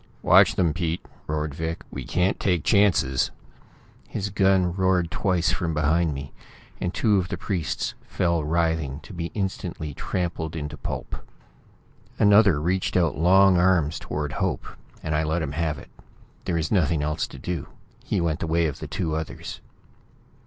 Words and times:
"Watch 0.23 0.55
them, 0.55 0.73
Pete!" 0.73 1.05
roared 1.27 1.53
Vic. 1.53 1.83
"We 1.91 2.05
can't 2.05 2.39
take 2.39 2.63
chances!" 2.63 3.29
His 4.07 4.31
gun 4.31 4.73
roared 4.73 5.11
twice 5.11 5.51
from 5.51 5.75
behind 5.75 6.15
me, 6.15 6.33
and 6.79 6.91
two 6.91 7.19
of 7.19 7.27
the 7.27 7.37
priests 7.37 7.93
fell 8.07 8.43
writhing, 8.43 9.01
to 9.01 9.13
be 9.13 9.27
instantly 9.35 9.93
trampled 9.93 10.55
into 10.55 10.75
pulp. 10.75 11.17
Another 12.17 12.59
reached 12.59 12.97
out 12.97 13.15
long 13.15 13.57
arms 13.59 13.99
toward 13.99 14.31
Hope, 14.31 14.65
and 15.03 15.13
I 15.13 15.21
let 15.23 15.43
him 15.43 15.51
have 15.51 15.77
it. 15.77 15.91
There 16.45 16.55
was 16.55 16.71
nothing 16.71 17.03
else 17.03 17.27
to 17.27 17.37
do. 17.37 17.67
He 18.03 18.19
went 18.19 18.39
the 18.39 18.47
way 18.47 18.65
of 18.65 18.79
the 18.79 18.87
two 18.87 19.13
others. 19.15 19.61